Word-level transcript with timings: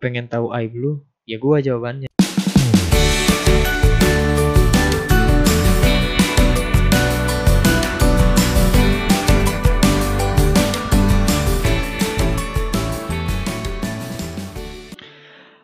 pengen 0.00 0.26
tahu 0.26 0.50
aib 0.56 0.72
lu, 0.72 0.92
ya 1.28 1.36
gua 1.36 1.60
jawabannya. 1.60 2.08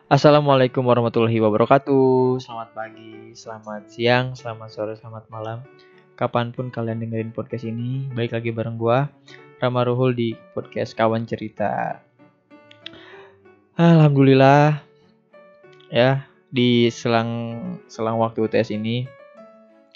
Assalamualaikum 0.09 0.81
warahmatullahi 0.81 1.37
wabarakatuh. 1.37 2.41
Selamat 2.41 2.73
pagi, 2.73 3.29
selamat 3.37 3.93
siang, 3.93 4.33
selamat 4.33 4.69
sore, 4.73 4.93
selamat 4.97 5.29
malam. 5.29 5.61
Kapan 6.17 6.49
pun 6.49 6.73
kalian 6.73 6.97
dengerin 6.97 7.29
podcast 7.29 7.61
ini, 7.61 8.09
baik 8.17 8.33
lagi 8.33 8.49
bareng 8.49 8.81
gua, 8.81 9.05
Rama 9.61 9.85
Ruhul 9.85 10.17
di 10.17 10.33
podcast 10.57 10.97
Kawan 10.97 11.29
Cerita. 11.29 12.08
Alhamdulillah, 13.79 14.83
ya 15.87 16.27
di 16.51 16.91
selang 16.91 17.55
selang 17.87 18.19
waktu 18.19 18.43
UTS 18.43 18.75
ini, 18.75 19.07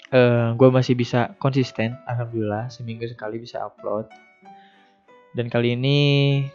eh 0.08 0.56
gue 0.56 0.68
masih 0.72 0.96
bisa 0.96 1.36
konsisten. 1.36 1.92
Alhamdulillah, 2.08 2.72
seminggu 2.72 3.04
sekali 3.04 3.36
bisa 3.36 3.60
upload. 3.60 4.08
Dan 5.36 5.52
kali 5.52 5.76
ini 5.76 5.98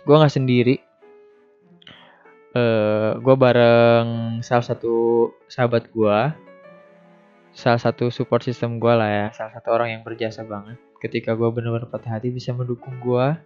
gue 0.01 0.15
nggak 0.17 0.33
sendiri, 0.41 0.81
eh 2.57 3.11
gue 3.21 3.35
bareng 3.37 4.41
salah 4.41 4.65
satu 4.65 5.29
sahabat 5.45 5.85
gue 5.93 6.17
salah 7.53 7.77
satu 7.77 8.09
support 8.09 8.41
system 8.41 8.81
gue 8.81 8.89
lah 8.89 9.05
ya. 9.05 9.27
Salah 9.37 9.53
satu 9.53 9.69
orang 9.69 9.93
yang 9.93 10.01
berjasa 10.01 10.41
banget. 10.41 10.81
Ketika 10.97 11.37
gue 11.37 11.49
benar-benar 11.53 11.93
patah 11.93 12.17
hati 12.17 12.33
bisa 12.33 12.57
mendukung 12.57 12.97
gue 12.97 13.37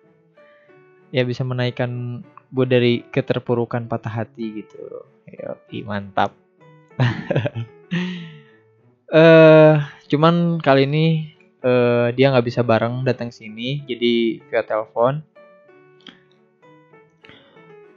ya 1.14 1.22
bisa 1.28 1.44
menaikkan 1.44 2.24
gue 2.54 2.66
dari 2.70 2.94
keterpurukan 3.10 3.90
patah 3.90 4.22
hati 4.22 4.62
gitu 4.62 5.10
Yoi, 5.26 5.82
mantap 5.82 6.38
eh 9.10 9.74
cuman 10.06 10.62
kali 10.62 10.86
ini 10.86 11.34
eh, 11.66 12.08
dia 12.14 12.30
nggak 12.30 12.46
bisa 12.46 12.62
bareng 12.62 13.02
datang 13.02 13.34
sini 13.34 13.82
jadi 13.90 14.38
via 14.46 14.62
telepon 14.62 15.26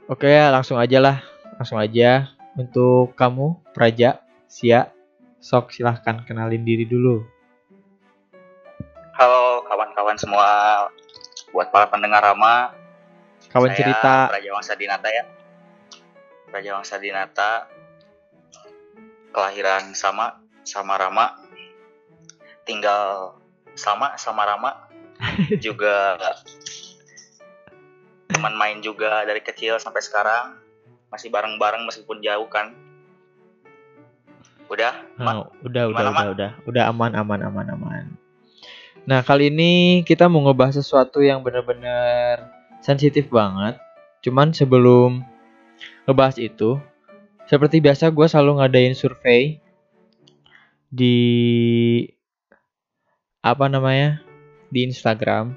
Oke, 0.07 0.31
langsung 0.31 0.79
aja 0.79 1.03
lah. 1.03 1.19
Langsung 1.59 1.83
aja. 1.83 2.31
Untuk 2.55 3.11
kamu, 3.19 3.59
Praja, 3.75 4.23
Sia, 4.47 4.87
sok 5.43 5.75
silahkan 5.75 6.23
kenalin 6.23 6.63
diri 6.63 6.87
dulu. 6.87 7.27
Halo 9.19 9.67
kawan-kawan 9.67 10.15
semua, 10.15 10.47
buat 11.51 11.75
para 11.75 11.91
pendengar 11.91 12.23
Rama, 12.23 12.71
Kawan 13.51 13.71
saya 13.71 13.79
cerita. 13.79 14.13
Raja 14.31 14.49
Wangsa 14.51 14.73
Dinata 14.75 15.09
ya. 15.09 15.23
Raja 16.47 16.69
Wangsa 16.79 16.95
Dinata, 16.99 17.51
kelahiran 19.35 19.91
sama 19.95 20.39
sama 20.63 20.95
Rama, 20.99 21.35
tinggal 22.67 23.35
sama 23.75 24.15
sama 24.19 24.43
Rama, 24.47 24.71
juga 25.65 26.17
teman 28.31 28.53
main 28.55 28.79
juga 28.83 29.23
dari 29.23 29.39
kecil 29.39 29.79
sampai 29.79 30.03
sekarang, 30.03 30.59
masih 31.11 31.31
bareng-bareng 31.31 31.83
meskipun 31.87 32.19
jauh 32.19 32.47
kan. 32.51 32.75
Udah, 34.67 34.99
Oh, 35.15 35.47
udah, 35.63 35.87
udah, 35.87 36.03
Gimana, 36.03 36.11
udah, 36.11 36.27
udah, 36.35 36.51
udah 36.67 36.83
aman, 36.91 37.11
aman, 37.15 37.39
aman, 37.47 37.67
aman. 37.71 38.05
Nah, 39.07 39.23
kali 39.23 39.47
ini 39.47 40.03
kita 40.03 40.27
mau 40.27 40.43
ngebahas 40.43 40.83
sesuatu 40.83 41.23
yang 41.23 41.39
bener-bener 41.39 42.56
sensitif 42.87 43.27
banget. 43.27 43.75
Cuman 44.23 44.55
sebelum 44.55 45.27
ngebahas 46.07 46.39
itu, 46.39 46.79
seperti 47.51 47.83
biasa 47.83 48.15
gue 48.15 48.23
selalu 48.31 48.63
ngadain 48.63 48.95
survei 48.95 49.59
di 50.87 51.19
apa 53.43 53.67
namanya 53.67 54.23
di 54.71 54.87
Instagram. 54.87 55.51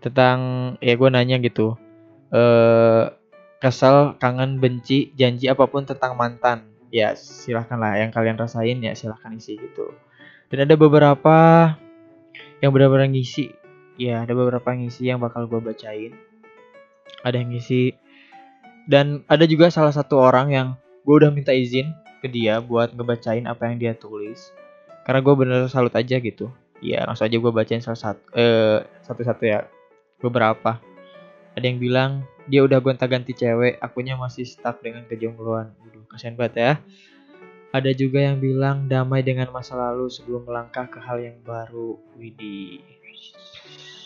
Tentang 0.00 0.40
ya 0.80 0.96
gue 0.96 1.08
nanya 1.12 1.36
gitu 1.44 1.76
eh 2.32 3.12
kesel 3.60 4.16
kangen 4.16 4.56
benci 4.56 5.12
janji 5.20 5.52
apa 5.52 5.68
pun 5.68 5.84
tentang 5.84 6.16
mantan. 6.16 6.64
Ya 6.88 7.12
silahkan 7.12 7.76
lah 7.76 8.00
yang 8.00 8.08
kalian 8.08 8.40
rasain 8.40 8.80
ya 8.80 8.96
silahkan 8.96 9.36
isi 9.36 9.60
gitu. 9.60 9.92
Dan 10.48 10.64
ada 10.64 10.74
beberapa 10.80 11.36
yang 12.64 12.72
benar-benar 12.72 13.12
ngisi 13.12 13.59
ya 13.96 14.22
ada 14.22 14.32
beberapa 14.36 14.70
ngisi 14.70 15.10
yang 15.10 15.18
bakal 15.18 15.48
gue 15.48 15.58
bacain. 15.58 16.12
Ada 17.24 17.40
yang 17.42 17.50
ngisi. 17.54 17.96
Dan 18.90 19.22
ada 19.30 19.44
juga 19.46 19.70
salah 19.70 19.94
satu 19.94 20.18
orang 20.18 20.50
yang 20.50 20.68
gue 21.06 21.14
udah 21.14 21.30
minta 21.30 21.54
izin 21.54 21.94
ke 22.20 22.28
dia 22.28 22.60
buat 22.60 22.92
ngebacain 22.92 23.48
apa 23.48 23.70
yang 23.70 23.76
dia 23.80 23.92
tulis. 23.96 24.52
Karena 25.06 25.24
gue 25.24 25.34
bener 25.34 25.60
salut 25.72 25.92
aja 25.96 26.20
gitu. 26.20 26.52
Ya 26.80 27.04
langsung 27.04 27.28
aja 27.28 27.36
gue 27.36 27.52
bacain 27.52 27.84
salah 27.84 27.98
satu 27.98 28.22
eh 28.36 28.84
satu-satu 29.04 29.42
ya. 29.44 29.66
Beberapa. 30.20 30.80
Ada 31.56 31.64
yang 31.66 31.80
bilang 31.80 32.10
dia 32.46 32.64
udah 32.64 32.78
gonta-ganti 32.82 33.34
cewek 33.36 33.78
akunya 33.80 34.14
masih 34.16 34.44
stuck 34.44 34.80
dengan 34.80 35.06
kejombloan. 35.06 35.72
Waduh, 35.80 36.04
kasihan 36.10 36.34
banget 36.36 36.54
ya. 36.56 36.72
Ada 37.70 37.94
juga 37.94 38.18
yang 38.18 38.42
bilang 38.42 38.90
damai 38.90 39.22
dengan 39.22 39.46
masa 39.54 39.78
lalu 39.78 40.10
sebelum 40.10 40.42
melangkah 40.42 40.90
ke 40.90 40.98
hal 40.98 41.22
yang 41.22 41.38
baru. 41.46 41.94
Widih 42.18 42.99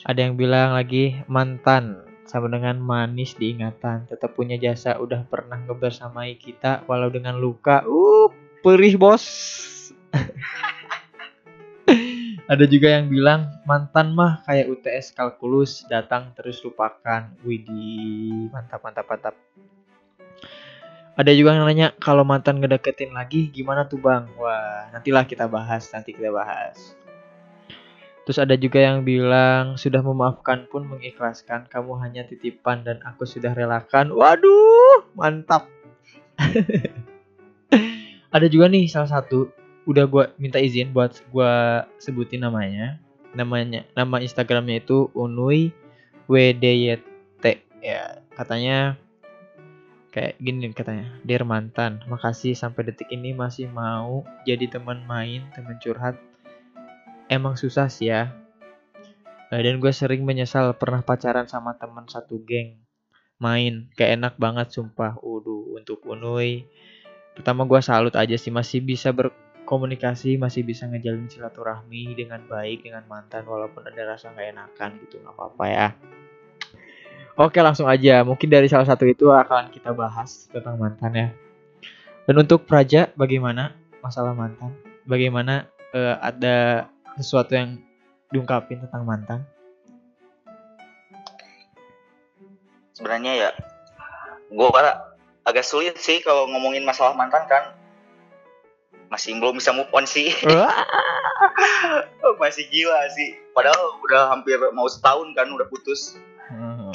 ada 0.05 0.21
yang 0.21 0.37
bilang 0.37 0.77
lagi 0.77 1.17
mantan 1.27 2.05
sama 2.25 2.49
dengan 2.53 2.81
manis 2.81 3.37
diingatan 3.37 4.09
tetap 4.09 4.37
punya 4.37 4.57
jasa 4.61 4.97
udah 5.01 5.25
pernah 5.29 5.61
ngebersamai 5.65 6.37
kita 6.37 6.85
walau 6.89 7.09
dengan 7.09 7.41
luka 7.41 7.85
uh 7.89 8.29
perih 8.61 8.97
bos 8.97 9.25
ada 12.53 12.65
juga 12.69 12.93
yang 12.93 13.09
bilang 13.09 13.49
mantan 13.65 14.13
mah 14.13 14.45
kayak 14.45 14.69
UTS 14.69 15.17
kalkulus 15.17 15.89
datang 15.89 16.37
terus 16.37 16.61
lupakan. 16.61 17.33
Widih, 17.41 18.53
mantap 18.53 18.85
mantap 18.85 19.09
mantap. 19.09 19.35
Ada 21.15 21.31
juga 21.31 21.55
yang 21.55 21.65
nanya 21.65 21.95
kalau 22.03 22.27
mantan 22.27 22.59
ngedeketin 22.59 23.15
lagi 23.15 23.49
gimana 23.49 23.87
tuh 23.87 24.03
bang? 24.03 24.27
Wah 24.37 24.91
nantilah 24.93 25.25
kita 25.25 25.47
bahas 25.49 25.89
nanti 25.95 26.13
kita 26.13 26.29
bahas. 26.29 26.99
Terus 28.25 28.41
ada 28.41 28.57
juga 28.57 28.81
yang 28.81 29.05
bilang 29.05 29.77
sudah 29.77 30.01
memaafkan 30.01 30.65
pun 30.73 30.89
mengikhlaskan 30.89 31.69
kamu 31.69 31.93
hanya 32.01 32.25
titipan 32.25 32.81
dan 32.81 33.05
aku 33.05 33.29
sudah 33.29 33.53
relakan. 33.53 34.17
Waduh 34.17 35.05
mantap. 35.13 35.69
ada 38.35 38.47
juga 38.49 38.73
nih 38.73 38.89
salah 38.89 39.21
satu 39.21 39.53
udah 39.85 40.09
gua 40.09 40.25
minta 40.41 40.57
izin 40.57 40.97
buat 40.97 41.21
gua 41.29 41.85
sebutin 42.01 42.49
namanya. 42.49 42.97
Namanya 43.37 43.85
nama 43.93 44.25
Instagramnya 44.25 44.81
itu 44.81 45.13
Unui 45.13 45.77
WDYT 46.25 47.45
ya. 47.85 48.25
Katanya 48.33 48.97
kayak 50.15 50.41
gini 50.41 50.73
katanya. 50.73 51.13
Dear 51.27 51.45
mantan, 51.45 52.01
makasih 52.09 52.57
sampai 52.57 52.89
detik 52.89 53.11
ini 53.13 53.37
masih 53.37 53.69
mau 53.69 54.25
jadi 54.49 54.71
teman 54.71 55.05
main, 55.05 55.45
teman 55.53 55.77
curhat. 55.83 56.17
Emang 57.29 57.57
susah 57.57 57.89
sih 57.89 58.13
ya. 58.13 58.33
Eh, 59.53 59.61
Dan 59.63 59.79
gue 59.79 59.93
sering 59.95 60.25
menyesal 60.27 60.75
pernah 60.77 61.01
pacaran 61.01 61.49
sama 61.49 61.77
teman 61.79 62.05
satu 62.11 62.41
geng 62.43 62.81
main. 63.41 63.89
Kayak 63.97 64.21
enak 64.21 64.35
banget 64.37 64.69
sumpah. 64.73 65.17
Waduh, 65.21 65.79
untuk 65.79 66.05
Unui. 66.05 66.67
Pertama 67.35 67.67
gue 67.67 67.81
salut 67.83 68.15
aja 68.15 68.37
sih 68.39 68.55
masih 68.55 68.79
bisa 68.85 69.11
ber 69.11 69.35
komunikasi 69.65 70.37
masih 70.37 70.63
bisa 70.63 70.85
ngejalin 70.87 71.27
silaturahmi 71.27 72.13
dengan 72.13 72.45
baik 72.45 72.85
dengan 72.85 73.03
mantan 73.09 73.49
walaupun 73.49 73.83
ada 73.89 74.15
rasa 74.15 74.31
nggak 74.31 74.49
enakan 74.53 74.91
gitu 75.03 75.25
nggak 75.25 75.35
apa-apa 75.35 75.65
ya 75.73 75.89
oke 77.41 77.59
langsung 77.65 77.89
aja 77.89 78.23
mungkin 78.23 78.53
dari 78.53 78.69
salah 78.69 78.85
satu 78.85 79.09
itu 79.09 79.33
akan 79.33 79.73
kita 79.73 79.97
bahas 79.97 80.47
tentang 80.53 80.77
mantan 80.77 81.13
ya 81.17 81.29
dan 82.29 82.37
untuk 82.37 82.69
Praja 82.69 83.09
bagaimana 83.17 83.73
masalah 84.05 84.37
mantan 84.37 84.77
bagaimana 85.09 85.65
eh, 85.97 86.17
ada 86.21 86.89
sesuatu 87.19 87.55
yang 87.55 87.79
diungkapin 88.31 88.83
tentang 88.83 89.07
mantan 89.07 89.41
sebenarnya 92.95 93.33
ya, 93.35 93.51
gue 94.55 94.69
agak 95.45 95.67
sulit 95.67 95.99
sih 95.99 96.23
kalau 96.23 96.47
ngomongin 96.49 96.87
masalah 96.87 97.13
mantan 97.13 97.45
kan. 97.51 97.75
Masih 99.11 99.37
belum 99.37 99.61
bisa 99.61 99.75
move 99.75 99.91
on 99.93 100.09
sih. 100.09 100.31
masih 102.43 102.65
gila 102.71 102.99
sih. 103.13 103.37
Padahal 103.53 103.99
udah 104.03 104.33
hampir 104.33 104.57
mau 104.73 104.87
setahun 104.87 105.35
kan 105.35 105.51
udah 105.51 105.67
putus. 105.69 106.17
Hmm. 106.49 106.95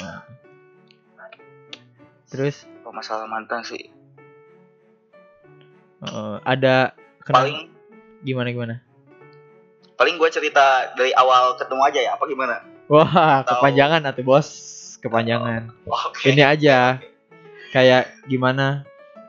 terus 2.30 2.62
Kalau 2.86 2.94
masalah 2.94 3.26
mantan 3.26 3.66
sih 3.66 3.90
eh, 6.06 6.36
ada 6.46 6.94
kenal- 7.26 7.42
paling 7.42 7.58
gimana 8.22 8.54
gimana 8.54 8.74
paling 10.00 10.16
gue 10.16 10.30
cerita 10.32 10.96
dari 10.96 11.12
awal 11.12 11.60
ketemu 11.60 11.82
aja 11.84 12.00
ya 12.00 12.10
apa 12.16 12.24
gimana? 12.24 12.64
wah 12.88 13.44
Atau- 13.44 13.60
kepanjangan 13.60 14.00
atuh 14.08 14.24
bos. 14.24 14.48
Kepanjangan. 15.00 15.68
Oke. 15.88 16.28
ini 16.32 16.40
aja. 16.44 17.00
Kayak 17.72 18.08
gimana? 18.28 18.84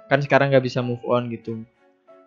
Kan 0.08 0.24
sekarang 0.24 0.52
nggak 0.52 0.64
bisa 0.64 0.80
move 0.80 1.04
on 1.08 1.28
gitu. 1.32 1.64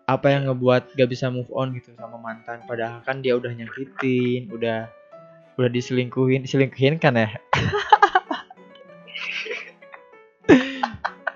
Apa 0.05 0.33
yang 0.33 0.45
ngebuat 0.49 0.93
gak 0.93 1.09
bisa 1.09 1.33
move 1.33 1.49
on 1.49 1.73
gitu 1.73 1.89
sama 1.97 2.21
mantan? 2.21 2.61
Padahal 2.69 3.01
kan 3.01 3.25
dia 3.25 3.33
udah 3.33 3.49
nyakitin 3.49 4.49
udah 4.53 4.89
udah 5.57 5.69
diselingkuhin. 5.69 6.45
Selingkuhin 6.45 7.01
kan 7.01 7.17
ya? 7.17 7.29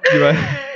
Gimana 0.09 0.68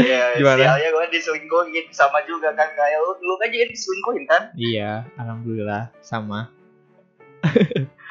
ya 0.00 0.32
Gimana? 0.40 0.58
sialnya 0.60 0.88
gue 0.88 1.04
diselingkuhin. 1.12 1.86
Sama 1.92 2.24
juga 2.24 2.52
kan 2.56 2.68
kayak 2.72 2.98
lu 3.02 3.12
lu 3.20 3.34
kan 3.36 3.48
juga 3.52 3.66
diselingkuhin 3.68 4.24
kan? 4.24 4.42
Iya 4.56 5.04
alhamdulillah. 5.20 5.92
Sama. 6.00 6.48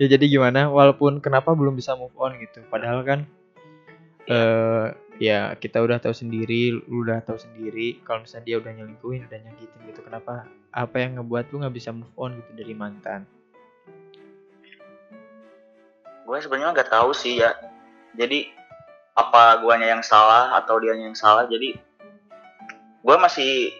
Ya 0.00 0.08
jadi 0.08 0.32
gimana? 0.32 0.72
Walaupun 0.72 1.20
kenapa 1.20 1.52
belum 1.52 1.76
bisa 1.76 1.92
move 1.92 2.16
on 2.16 2.32
gitu. 2.40 2.64
Padahal 2.72 3.04
kan 3.04 3.28
eh 4.24 4.96
ya 5.20 5.52
kita 5.60 5.84
udah 5.84 6.00
tahu 6.00 6.16
sendiri 6.16 6.72
lu 6.72 7.04
udah 7.04 7.20
tahu 7.20 7.36
sendiri. 7.36 8.00
Kalau 8.00 8.24
misalnya 8.24 8.48
dia 8.48 8.56
udah 8.56 8.72
nyelingkuhin 8.72 9.28
udah 9.28 9.38
nyakitin 9.44 9.80
gitu 9.92 10.00
kenapa 10.00 10.48
apa 10.72 10.96
yang 10.96 11.20
ngebuat 11.20 11.52
lu 11.52 11.60
nggak 11.60 11.76
bisa 11.76 11.92
move 11.92 12.16
on 12.16 12.40
gitu 12.40 12.50
dari 12.56 12.72
mantan? 12.72 13.28
Gue 16.24 16.38
sebenarnya 16.40 16.72
nggak 16.72 16.90
tahu 16.96 17.12
sih 17.12 17.44
ya. 17.44 17.52
Jadi 18.16 18.48
apa 19.20 19.60
guanya 19.60 19.92
yang 19.92 20.04
salah 20.04 20.56
atau 20.56 20.80
dianya 20.80 21.12
yang 21.12 21.18
salah. 21.18 21.44
Jadi 21.44 21.76
gue 23.00 23.16
masih 23.20 23.72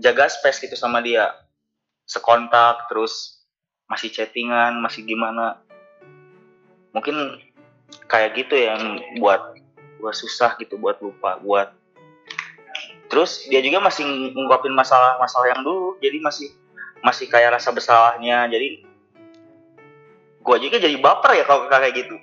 jaga 0.00 0.28
space 0.32 0.64
gitu 0.64 0.76
sama 0.76 1.04
dia. 1.04 1.36
Sekontak 2.08 2.88
terus 2.88 3.44
masih 3.86 4.08
chattingan 4.08 4.80
masih 4.80 5.04
gimana. 5.04 5.60
Mungkin 6.96 7.38
kayak 8.08 8.38
gitu 8.38 8.54
yang 8.56 8.98
buat 9.20 9.58
gue 10.00 10.12
susah 10.16 10.56
gitu 10.56 10.80
buat 10.80 10.96
lupa 11.04 11.36
buat 11.42 11.76
terus 13.10 13.44
dia 13.50 13.58
juga 13.58 13.82
masih 13.82 14.06
ngungkapin 14.06 14.72
masalah-masalah 14.72 15.52
yang 15.52 15.62
dulu. 15.66 15.98
Jadi 15.98 16.18
masih 16.22 16.48
masih 17.04 17.26
kayak 17.26 17.58
rasa 17.58 17.74
bersalahnya. 17.74 18.46
Jadi 18.48 18.86
gue 20.40 20.56
juga 20.62 20.76
jadi 20.80 20.96
baper 20.96 21.36
ya 21.36 21.44
kalau 21.44 21.68
kayak 21.68 21.92
gitu 21.94 22.16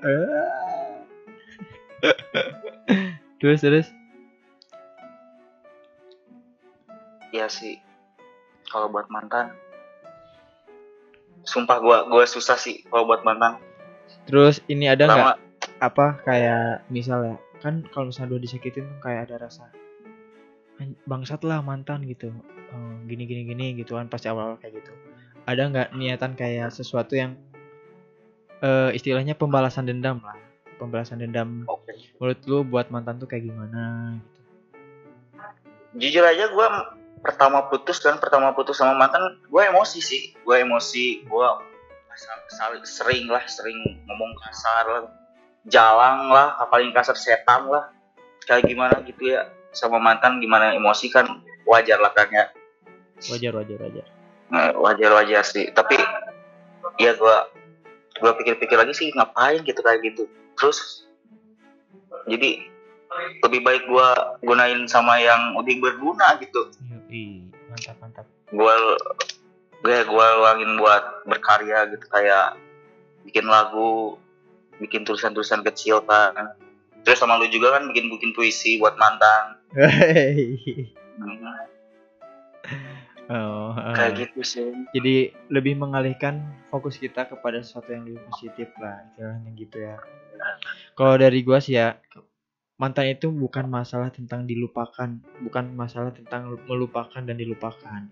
terus 3.39 3.59
terus? 3.61 3.87
Iya 7.33 7.47
sih. 7.51 7.81
Kalau 8.67 8.91
buat 8.91 9.07
mantan. 9.11 9.51
Sumpah 11.47 11.77
gua 11.79 11.97
gua 12.11 12.27
susah 12.27 12.59
sih 12.59 12.83
kalau 12.87 13.07
buat 13.07 13.23
mantan. 13.23 13.59
Terus 14.27 14.59
ini 14.67 14.87
ada 14.91 15.07
nggak? 15.07 15.37
Apa 15.77 16.19
kayak 16.25 16.89
misalnya 16.89 17.37
kan 17.61 17.85
kalau 17.93 18.09
misalnya 18.09 18.37
udah 18.37 18.43
disakitin 18.43 18.85
tuh 18.85 18.99
kayak 19.01 19.29
ada 19.29 19.49
rasa 19.49 19.69
"An- 20.81 20.99
bangsat 21.07 21.41
lah 21.45 21.61
mantan 21.63 22.03
gitu. 22.05 22.33
Eh, 22.73 22.95
gini 23.07 23.23
gini 23.25 23.41
gini 23.47 23.65
gitu 23.77 23.95
kan 23.95 24.11
pasti 24.11 24.27
awal 24.27 24.53
awal 24.53 24.57
kayak 24.59 24.83
gitu. 24.83 24.91
Ada 25.47 25.61
nggak 25.71 25.89
niatan 25.95 26.35
kayak 26.35 26.73
sesuatu 26.73 27.15
yang 27.15 27.39
eh 28.57 28.89
istilahnya 28.97 29.37
pembalasan 29.37 29.85
dendam 29.85 30.17
lah 30.25 30.46
pembalasan 30.77 31.19
dendam. 31.19 31.65
Oke. 31.65 31.91
Menurut 32.21 32.39
lu 32.45 32.57
buat 32.63 32.87
mantan 32.93 33.17
tuh 33.17 33.25
kayak 33.25 33.49
gimana 33.49 34.15
gitu? 34.21 34.41
Jujur 35.97 36.23
aja 36.23 36.53
gua 36.53 36.93
pertama 37.25 37.65
putus 37.67 37.97
dan 37.99 38.21
pertama 38.21 38.53
putus 38.53 38.77
sama 38.77 38.93
mantan 38.93 39.41
gua 39.49 39.67
emosi 39.67 39.99
sih. 39.99 40.21
Gua 40.45 40.61
emosi 40.61 41.25
sal- 42.53 42.85
sering 42.85 43.25
lah 43.27 43.41
sering 43.49 43.77
ngomong 44.05 44.31
kasar 44.45 44.85
lah. 44.85 45.03
Jalang 45.67 46.31
lah 46.31 46.55
paling 46.69 46.93
kasar 46.93 47.17
setan 47.17 47.67
lah. 47.67 47.89
Kayak 48.45 48.69
gimana 48.71 48.95
gitu 49.03 49.33
ya 49.33 49.49
sama 49.75 49.99
mantan 49.99 50.39
gimana 50.39 50.71
emosi 50.77 51.11
kan 51.11 51.25
wajar 51.65 51.99
lah 51.99 52.13
kan 52.13 52.29
ya. 52.31 52.45
Wajar 53.33 53.57
wajar 53.57 53.77
wajar. 53.81 54.07
Wajar 54.77 55.11
wajar 55.11 55.43
sih. 55.43 55.73
Tapi 55.73 55.97
ya 57.01 57.17
gua 57.17 57.49
gua 58.21 58.31
pikir-pikir 58.37 58.77
lagi 58.77 58.93
sih 58.93 59.09
ngapain 59.13 59.61
gitu 59.65 59.81
kayak 59.81 60.01
gitu 60.05 60.25
terus 60.57 61.07
jadi 62.27 62.67
lebih 63.45 63.61
baik 63.63 63.83
gua 63.87 64.37
gunain 64.43 64.83
sama 64.89 65.17
yang 65.17 65.55
lebih 65.57 65.79
berguna 65.79 66.37
gitu. 66.43 66.69
Yoi, 67.09 67.47
mantap 67.71 67.95
mantap. 68.03 68.25
Gua 68.51 68.75
gue 69.81 69.97
gua 70.09 70.27
luangin 70.41 70.75
buat 70.81 71.23
berkarya 71.29 71.87
gitu 71.93 72.05
kayak 72.11 72.57
bikin 73.23 73.45
lagu 73.47 74.19
bikin 74.81 75.05
tulisan-tulisan 75.05 75.61
kecil 75.65 76.01
kan 76.05 76.33
terus 77.01 77.23
sama 77.23 77.39
lu 77.39 77.47
juga 77.47 77.77
kan 77.77 77.87
bikin 77.89 78.11
bikin 78.11 78.31
puisi 78.35 78.77
buat 78.81 78.99
mantan 78.99 79.57
oh, 83.31 83.71
eh. 83.75 83.95
kayak 83.95 84.13
gitu 84.27 84.39
sih. 84.43 84.69
Jadi 84.95 85.31
lebih 85.51 85.79
mengalihkan 85.79 86.43
fokus 86.71 86.99
kita 86.99 87.27
kepada 87.27 87.59
sesuatu 87.63 87.91
yang 87.91 88.07
lebih 88.07 88.23
positif 88.31 88.71
lah 88.79 89.03
istilahnya 89.11 89.49
gitu 89.55 89.77
ya. 89.79 89.95
Kalau 90.97 91.15
dari 91.15 91.39
gua 91.43 91.59
sih 91.63 91.75
ya 91.79 91.97
mantan 92.77 93.09
itu 93.09 93.33
bukan 93.33 93.65
masalah 93.65 94.13
tentang 94.13 94.45
dilupakan 94.45 95.09
bukan 95.41 95.65
masalah 95.73 96.13
tentang 96.13 96.53
melupakan 96.69 97.21
dan 97.25 97.33
dilupakan 97.33 98.05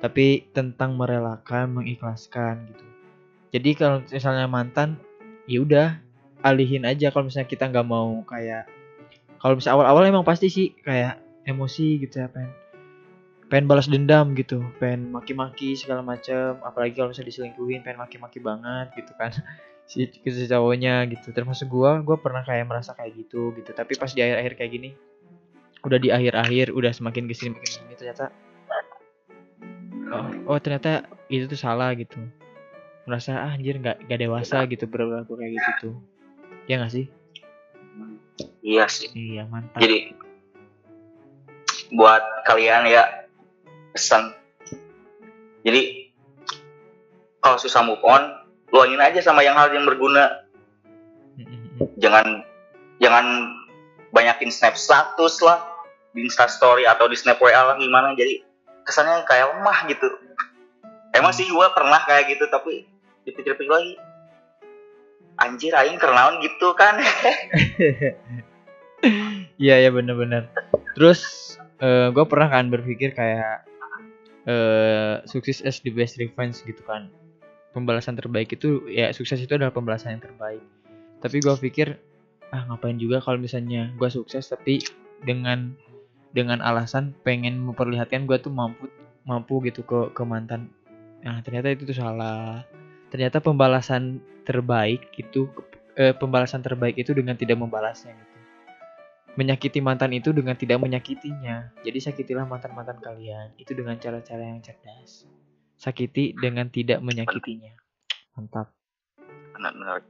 tapi 0.00 0.48
tentang 0.50 0.98
merelakan 0.98 1.78
mengikhlaskan 1.78 2.72
gitu. 2.72 2.84
Jadi 3.52 3.70
kalau 3.76 4.00
misalnya 4.02 4.48
mantan 4.48 4.96
ya 5.44 5.60
udah 5.60 5.88
alihin 6.42 6.88
aja 6.88 7.12
kalau 7.12 7.28
misalnya 7.28 7.52
kita 7.52 7.70
nggak 7.70 7.86
mau 7.86 8.24
kayak 8.26 8.66
kalau 9.38 9.54
misalnya 9.60 9.76
awal-awal 9.78 10.02
emang 10.08 10.26
pasti 10.26 10.50
sih 10.50 10.74
kayak 10.82 11.20
emosi 11.46 12.02
gitu 12.02 12.22
ya 12.22 12.32
pengen 12.32 12.61
pengen 13.52 13.68
balas 13.68 13.84
dendam 13.84 14.32
gitu 14.32 14.64
pengen 14.80 15.12
maki-maki 15.12 15.76
segala 15.76 16.00
macam 16.00 16.56
apalagi 16.64 16.96
kalau 16.96 17.12
misalnya 17.12 17.28
diselingkuhin 17.28 17.84
pengen 17.84 18.00
maki-maki 18.00 18.40
banget 18.40 18.88
gitu 18.96 19.12
kan. 19.20 19.36
Si, 19.82 20.08
si 20.08 20.46
cowoknya 20.46 21.04
gitu 21.10 21.34
termasuk 21.34 21.68
gua 21.68 22.00
gua 22.00 22.16
pernah 22.16 22.46
kayak 22.46 22.64
merasa 22.64 22.96
kayak 22.96 23.18
gitu 23.18 23.52
gitu. 23.58 23.76
Tapi 23.76 23.98
pas 23.98 24.08
di 24.08 24.24
akhir-akhir 24.24 24.54
kayak 24.56 24.72
gini 24.72 24.90
udah 25.82 25.98
di 25.98 26.08
akhir-akhir 26.08 26.70
udah 26.70 26.94
semakin 26.94 27.26
ke 27.26 27.34
sini 27.34 27.50
makin 27.52 27.66
ke 27.66 27.68
sini 27.68 27.92
ternyata 27.98 28.30
oh, 30.14 30.54
oh 30.54 30.58
ternyata 30.62 31.10
itu 31.28 31.50
tuh 31.50 31.58
salah 31.58 31.92
gitu. 31.98 32.16
Merasa 33.04 33.36
ah, 33.36 33.52
anjir 33.52 33.76
nggak 33.82 34.06
nggak 34.06 34.20
dewasa 34.22 34.64
gitu 34.70 34.86
berlaku 34.86 35.34
kayak 35.36 35.52
gitu 35.58 35.70
tuh. 35.82 35.94
Ya 36.70 36.78
nggak 36.78 36.92
sih? 36.94 37.06
Iya 38.62 38.86
sih. 38.86 39.10
Iya 39.12 39.50
mantap. 39.50 39.82
Jadi 39.82 40.14
buat 41.92 42.22
kalian 42.48 42.88
ya 42.88 43.21
pesan. 43.92 44.32
Jadi 45.62 46.10
kalau 47.38 47.58
susah 47.60 47.84
move 47.86 48.02
on, 48.02 48.22
luangin 48.72 48.98
aja 48.98 49.20
sama 49.22 49.44
yang 49.46 49.54
hal 49.54 49.70
yang 49.70 49.86
berguna. 49.86 50.42
Jangan 52.00 52.42
jangan 52.98 53.26
banyakin 54.10 54.50
snap 54.50 54.74
status 54.74 55.40
lah 55.44 55.62
di 56.12 56.24
Insta 56.26 56.48
story 56.50 56.84
atau 56.84 57.08
di 57.08 57.16
snap 57.16 57.38
WA 57.38 57.62
lah 57.62 57.76
gimana. 57.78 58.16
Jadi 58.18 58.42
kesannya 58.82 59.22
kayak 59.28 59.58
lemah 59.58 59.78
gitu. 59.86 60.08
Emang 61.12 61.32
sih 61.36 61.46
gua 61.52 61.70
pernah 61.76 62.00
kayak 62.08 62.32
gitu 62.32 62.48
tapi 62.48 62.88
dipikir-pikir 63.22 63.70
lagi 63.70 63.94
anjir 65.38 65.72
aing 65.74 65.98
kenalan 65.98 66.42
gitu 66.42 66.74
kan 66.74 66.98
Iya 69.58 69.74
ya 69.82 69.90
bener-bener. 69.90 70.46
Terus 70.94 71.54
gue 71.82 72.24
pernah 72.30 72.46
kan 72.46 72.70
berpikir 72.70 73.10
kayak 73.14 73.66
eh 74.48 75.22
sukses 75.28 75.62
as 75.62 75.78
the 75.82 75.92
best 75.94 76.18
revenge 76.18 76.62
gitu 76.66 76.82
kan. 76.84 77.08
Pembalasan 77.72 78.18
terbaik 78.18 78.52
itu 78.52 78.84
ya 78.90 79.10
sukses 79.14 79.40
itu 79.40 79.52
adalah 79.54 79.72
pembalasan 79.72 80.18
yang 80.18 80.22
terbaik. 80.22 80.62
Tapi 81.22 81.36
gue 81.40 81.54
pikir 81.70 81.88
ah 82.52 82.68
ngapain 82.68 83.00
juga 83.00 83.22
kalau 83.24 83.40
misalnya 83.40 83.88
gue 83.96 84.08
sukses 84.12 84.44
tapi 84.50 84.84
dengan 85.24 85.72
dengan 86.36 86.60
alasan 86.60 87.16
pengen 87.24 87.60
memperlihatkan 87.64 88.28
gue 88.28 88.36
tuh 88.40 88.52
mampu 88.52 88.90
mampu 89.24 89.62
gitu 89.64 89.86
ke 89.86 90.12
ke 90.12 90.22
mantan. 90.26 90.68
Nah 91.22 91.40
ternyata 91.40 91.72
itu 91.72 91.88
tuh 91.88 91.96
salah. 91.96 92.66
Ternyata 93.08 93.44
pembalasan 93.44 94.20
terbaik 94.48 95.04
itu 95.20 95.48
eh, 95.96 96.16
pembalasan 96.16 96.64
terbaik 96.64 96.96
itu 96.96 97.12
dengan 97.12 97.36
tidak 97.36 97.60
membalasnya 97.60 98.12
gitu 98.16 98.31
menyakiti 99.36 99.80
mantan 99.80 100.12
itu 100.12 100.30
dengan 100.30 100.52
tidak 100.56 100.78
menyakitinya. 100.80 101.72
Jadi 101.80 101.98
sakitilah 101.98 102.44
mantan-mantan 102.44 103.00
kalian 103.00 103.56
itu 103.56 103.72
dengan 103.72 103.96
cara-cara 103.96 104.44
yang 104.44 104.60
cerdas. 104.60 105.24
Sakiti 105.80 106.36
dengan 106.36 106.68
tidak 106.68 107.00
menyakitinya. 107.00 107.72
Mantap. 108.36 108.72
benar-benar 109.52 110.00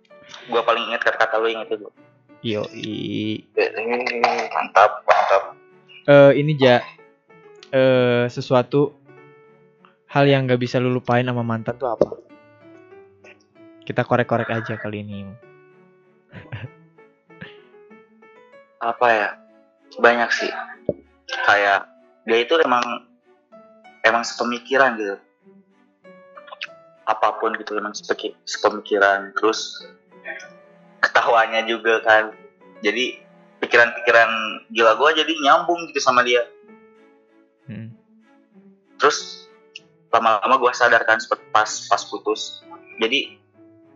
gua 0.47 0.62
paling 0.62 0.87
ingat 0.87 1.02
kata-kata 1.02 1.35
lu 1.43 1.50
yang 1.50 1.67
itu 1.67 1.91
Yo, 2.47 2.62
mantap 4.55 5.02
mantap 5.02 5.43
eh 6.07 6.33
ini 6.38 6.55
ja 6.55 6.79
eh 7.75 8.26
sesuatu 8.31 8.95
hal 10.11 10.25
yang 10.31 10.47
gak 10.47 10.62
bisa 10.62 10.76
lu 10.79 10.95
lupain 10.95 11.26
sama 11.26 11.43
mantan 11.43 11.75
tuh 11.79 11.91
apa? 11.91 12.09
Kita 13.83 14.07
korek-korek 14.07 14.47
aja 14.47 14.79
kali 14.79 15.02
ini. 15.02 15.26
apa 18.83 19.07
ya? 19.15 19.31
Banyak 20.03 20.31
sih. 20.35 20.51
Kayak 21.47 21.87
dia 22.27 22.39
itu 22.43 22.59
emang 22.59 22.83
emang 24.03 24.27
sepemikiran 24.27 24.99
gitu. 24.99 25.17
Apa 27.07 27.39
pun 27.39 27.55
gitu 27.55 27.79
emang 27.79 27.95
sepemikiran. 28.43 29.31
Terus 29.39 29.87
ketawanya 30.99 31.62
juga 31.62 32.03
kan. 32.03 32.35
Jadi 32.83 33.23
pikiran-pikiran 33.62 34.31
gila 34.75 34.99
gue 34.99 35.11
jadi 35.23 35.33
nyambung 35.47 35.87
gitu 35.95 36.03
sama 36.03 36.27
dia. 36.27 36.43
Hmm. 37.62 37.95
terus 38.99 39.47
lama-lama 40.11 40.59
gue 40.59 40.73
sadar 40.75 41.07
kan 41.07 41.23
seperti 41.23 41.47
pas 41.55 41.71
pas 41.87 42.03
putus. 42.11 42.67
Jadi 42.99 43.39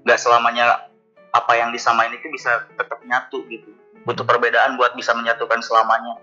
nggak 0.07 0.19
selamanya 0.23 0.87
apa 1.35 1.53
yang 1.59 1.75
disamain 1.75 2.15
itu 2.15 2.31
bisa 2.31 2.63
tetap 2.79 3.03
nyatu 3.03 3.43
gitu 3.51 3.76
butuh 4.07 4.23
perbedaan 4.23 4.79
buat 4.79 4.95
bisa 4.95 5.13
menyatukan 5.13 5.61
selamanya 5.61 6.23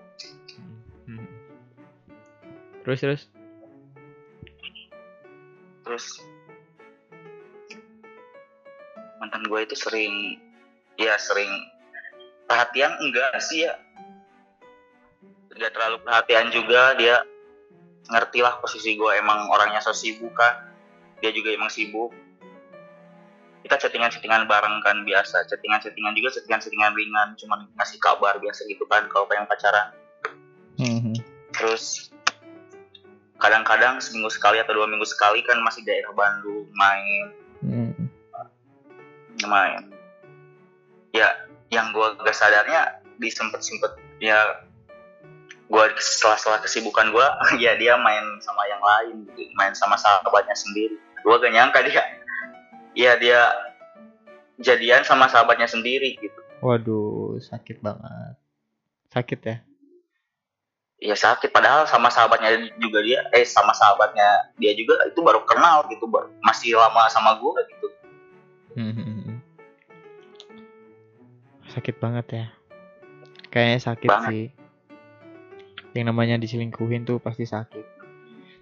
Hmm. 1.03 1.27
Terus 2.87 2.99
terus. 3.03 3.23
terus 5.83 6.23
mantan 9.19 9.43
gue 9.51 9.59
itu 9.67 9.75
sering 9.75 10.39
ya 10.95 11.19
sering 11.19 11.51
perhatian 12.47 12.95
enggak 13.03 13.35
sih 13.43 13.67
ya 13.67 13.75
enggak 15.51 15.75
terlalu 15.75 15.99
perhatian 16.07 16.55
juga 16.55 16.95
dia 16.95 17.19
ngerti 18.07 18.39
lah 18.43 18.63
posisi 18.63 18.95
gue 18.95 19.11
emang 19.15 19.51
orangnya 19.51 19.83
so 19.83 19.91
sibuk 19.91 20.31
kan 20.35 20.71
dia 21.19 21.35
juga 21.35 21.51
emang 21.51 21.71
sibuk 21.71 22.15
kita 23.63 23.79
chattingan-chattingan 23.79 24.43
bareng 24.45 24.83
kan 24.83 25.07
biasa. 25.07 25.47
Chattingan-chattingan 25.47 26.13
juga 26.19 26.35
chattingan-chattingan 26.35 26.91
ringan 26.93 27.29
cuman 27.39 27.59
ngasih 27.79 27.97
kabar 28.03 28.35
biasa 28.43 28.67
gitu 28.67 28.83
kan 28.91 29.07
kalau 29.07 29.25
pengen 29.25 29.47
pacaran. 29.47 29.95
Hmm. 30.73 31.13
terus 31.53 32.09
kadang-kadang 33.37 34.01
seminggu 34.01 34.33
sekali 34.33 34.57
atau 34.57 34.73
dua 34.73 34.89
minggu 34.89 35.05
sekali 35.05 35.45
kan 35.45 35.61
masih 35.61 35.85
daerah 35.85 36.11
Bandung 36.11 36.67
main. 36.75 37.25
Hmm. 37.63 37.93
main. 39.47 39.93
Ya 41.13 41.29
yang 41.69 41.93
gue 41.93 42.07
gak 42.25 42.33
sadarnya 42.33 43.05
di 43.21 43.29
sempet-sempet 43.29 44.01
ya 44.17 44.65
gue 45.69 45.85
setelah-setelah 46.01 46.65
kesibukan 46.65 47.13
gue 47.13 47.27
ya 47.63 47.77
dia 47.77 47.93
main 48.01 48.25
sama 48.41 48.65
yang 48.65 48.81
lain 48.81 49.29
main 49.55 49.77
sama 49.77 49.93
sahabatnya 49.93 50.57
sendiri. 50.57 50.97
Gue 51.21 51.37
gak 51.37 51.53
nyangka 51.53 51.85
dia 51.85 52.01
ya 52.93 53.17
dia 53.17 53.53
jadian 54.57 55.01
sama 55.03 55.27
sahabatnya 55.27 55.65
sendiri 55.65 56.17
gitu 56.17 56.39
Waduh, 56.63 57.43
sakit 57.43 57.83
banget. 57.83 58.39
Sakit 59.11 59.39
ya? 59.43 59.57
ya 61.03 61.19
sakit 61.19 61.51
padahal 61.51 61.83
sama 61.83 62.07
sahabatnya 62.07 62.55
juga 62.79 63.03
dia 63.03 63.27
eh 63.35 63.43
sama 63.43 63.75
sahabatnya 63.75 64.55
dia 64.55 64.71
juga 64.71 64.95
itu 65.03 65.19
baru 65.19 65.43
kenal 65.43 65.83
gitu 65.91 66.07
baru 66.07 66.31
masih 66.39 66.79
lama 66.79 67.11
sama 67.11 67.35
gue 67.35 67.61
gitu 67.67 67.87
Hmm. 68.73 69.37
Sakit 71.69 72.01
banget 72.01 72.25
ya. 72.33 72.45
Kayaknya 73.53 73.79
sakit 73.85 74.09
Banget. 74.09 74.29
sih. 74.33 74.45
Yang 75.93 76.05
namanya 76.09 76.35
diselingkuhin 76.41 77.05
tuh 77.05 77.21
pasti 77.21 77.45
sakit. 77.45 77.85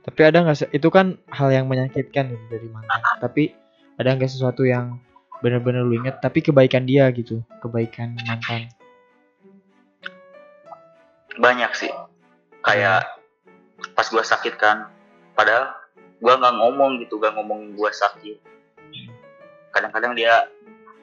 Tapi 0.04 0.20
ada 0.26 0.44
nggak 0.44 0.76
itu 0.76 0.88
kan 0.92 1.16
hal 1.32 1.48
yang 1.48 1.72
menyakitkan 1.72 2.28
gitu 2.28 2.46
dari 2.52 2.68
mantan. 2.68 3.00
Tapi 3.24 3.56
ada 4.00 4.16
nggak 4.16 4.32
sesuatu 4.32 4.64
yang 4.64 5.00
benar-benar 5.42 5.82
lu 5.82 5.98
inget 5.98 6.22
tapi 6.22 6.46
kebaikan 6.46 6.86
dia 6.86 7.10
gitu, 7.12 7.42
kebaikan 7.60 8.14
mantan. 8.28 8.70
banyak 11.42 11.72
sih. 11.74 11.92
Kayak 12.62 13.08
pas 13.98 14.06
gue 14.06 14.22
sakit 14.22 14.62
kan 14.62 14.92
padahal 15.34 15.74
gue 16.22 16.34
nggak 16.38 16.56
ngomong 16.62 17.02
gitu 17.02 17.18
gak 17.18 17.34
ngomong 17.34 17.74
gue 17.74 17.90
sakit. 17.90 18.38
Kadang-kadang 19.74 20.14
dia 20.14 20.46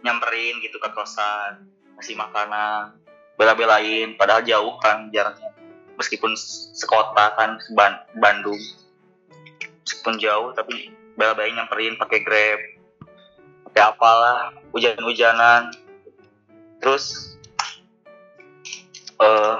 nyamperin 0.06 0.62
gitu 0.62 0.78
ke 0.78 0.88
kosan 0.94 1.66
kasih 1.98 2.14
makanan 2.14 2.94
bela-belain 3.34 4.14
padahal 4.14 4.46
jauh 4.46 4.78
kan 4.78 5.10
jaraknya. 5.10 5.50
Meskipun 5.98 6.38
sekota 6.78 7.34
kan 7.34 7.58
Ban- 7.74 8.06
Bandung. 8.14 8.60
Meskipun 9.82 10.22
jauh 10.22 10.54
tapi 10.54 10.94
bela-belain 11.18 11.58
nyamperin 11.58 11.98
pakai 11.98 12.22
grab 12.22 12.60
pakai 13.78 13.94
apalah 13.94 14.50
hujan-hujanan. 14.74 15.70
Terus 16.82 17.38
eh 19.22 19.56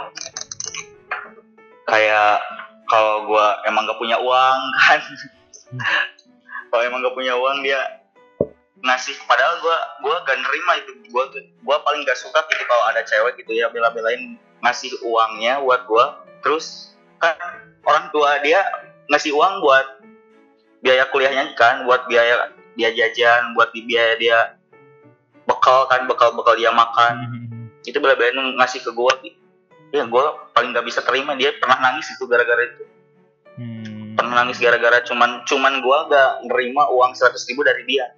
kayak 1.87 2.43
kalau 2.91 3.31
gua 3.31 3.63
emang 3.71 3.87
gak 3.87 4.03
punya 4.03 4.19
uang 4.19 4.59
kan. 4.83 5.01
Kalau 6.67 6.83
emang 6.83 6.99
gak 7.07 7.15
punya 7.15 7.39
uang 7.39 7.63
dia 7.63 7.79
ngasih. 8.83 9.15
Padahal 9.31 9.63
gua 9.63 9.79
gua 10.03 10.17
gak 10.27 10.43
nerima 10.43 10.83
itu. 10.83 10.99
Gua 11.15 11.31
gua 11.63 11.79
paling 11.87 12.03
gak 12.03 12.19
suka 12.19 12.43
gitu 12.51 12.67
kalau 12.67 12.91
ada 12.91 13.07
cewek 13.07 13.39
gitu 13.39 13.55
ya 13.55 13.71
bela-belain 13.71 14.35
ngasih 14.67 14.91
uangnya 15.07 15.63
buat 15.63 15.87
gua. 15.87 16.27
Terus 16.43 16.91
kan 17.23 17.39
orang 17.87 18.11
tua 18.11 18.43
dia 18.43 18.67
ngasih 19.15 19.31
uang 19.31 19.63
buat 19.63 19.87
biaya 20.83 21.07
kuliahnya 21.15 21.55
kan 21.55 21.87
buat 21.87 22.11
biaya 22.11 22.58
dia 22.79 22.95
jajan 22.95 23.59
buat 23.59 23.75
di 23.75 23.83
biaya 23.83 24.15
dia 24.15 24.39
bekal 25.43 25.91
kan 25.91 26.07
bekal 26.07 26.31
bekal 26.39 26.55
dia 26.55 26.71
makan 26.71 27.15
Hmm. 27.19 27.67
itu 27.83 27.99
bela-belain 27.99 28.37
ngasih 28.55 28.81
ke 28.81 28.91
gitu. 28.95 29.39
ya 29.89 30.05
gua 30.05 30.37
paling 30.53 30.77
gak 30.77 30.85
bisa 30.85 31.01
terima 31.01 31.33
dia 31.33 31.57
pernah 31.57 31.81
nangis 31.81 32.13
itu 32.13 32.29
gara-gara 32.29 32.63
itu 32.63 32.85
Hmm. 33.59 34.15
pernah 34.15 34.45
nangis 34.45 34.61
gara-gara 34.61 35.03
cuman 35.03 35.43
cuman 35.43 35.81
gua 35.83 36.07
gak 36.07 36.31
nerima 36.47 36.87
uang 36.93 37.17
100 37.17 37.43
ribu 37.51 37.67
dari 37.67 37.83
dia 37.89 38.13